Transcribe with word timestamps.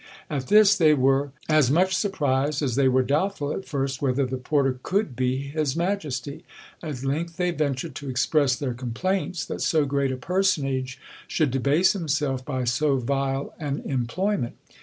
At 0.31 0.47
this 0.47 0.75
they 0.75 0.95
were 0.95 1.31
as 1.47 1.69
much 1.69 1.93
surprised 1.93 2.63
as 2.63 2.73
they 2.73 2.87
were 2.89 3.03
doubtful 3.03 3.53
at 3.53 3.67
first 3.67 4.01
whether 4.01 4.25
the 4.25 4.39
porter 4.39 4.79
could 4.81 5.15
be 5.15 5.41
his 5.49 5.75
majesty. 5.75 6.43
At 6.81 7.03
length 7.03 7.37
they 7.37 7.51
ventured 7.51 7.93
to 7.97 8.09
express 8.09 8.55
their 8.55 8.73
complaints 8.73 9.45
that 9.45 9.61
so 9.61 9.85
great 9.85 10.11
a 10.11 10.17
personage 10.17 10.99
should 11.27 11.51
debase 11.51 11.93
himself 11.93 12.43
by 12.43 12.63
so 12.63 12.97
vile 12.97 13.53
an 13.59 13.81
employment. 13.85 14.55